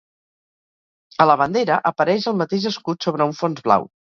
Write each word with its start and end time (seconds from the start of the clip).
A 1.25 1.27
la 1.33 1.35
bandera 1.43 1.77
apareix 1.91 2.27
el 2.35 2.41
mateix 2.43 2.69
escut 2.73 3.07
sobre 3.09 3.33
un 3.33 3.41
fons 3.45 3.67
blau. 3.69 3.91